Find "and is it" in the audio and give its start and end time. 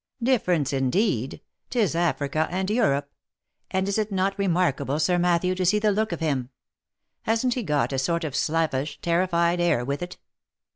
3.69-4.11